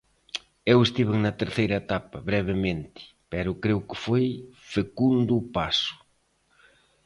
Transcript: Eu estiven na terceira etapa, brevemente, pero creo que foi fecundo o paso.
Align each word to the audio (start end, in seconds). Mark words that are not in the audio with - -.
Eu 0.73 0.79
estiven 0.87 1.17
na 1.21 1.37
terceira 1.41 1.75
etapa, 1.83 2.17
brevemente, 2.29 3.01
pero 3.31 3.59
creo 3.63 3.79
que 3.87 3.97
foi 4.05 4.25
fecundo 4.71 5.31
o 5.41 5.47
paso. 5.55 5.93